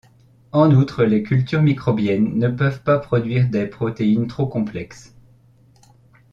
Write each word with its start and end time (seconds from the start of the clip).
En 0.51 0.71
outre, 0.71 1.03
les 1.03 1.21
cultures 1.21 1.61
microbiennes 1.61 2.35
ne 2.39 2.47
peuvent 2.49 2.81
pas 2.81 2.97
produire 2.97 3.47
des 3.49 3.67
protéines 3.67 4.25
trop 4.25 4.47
complexes. 4.47 5.15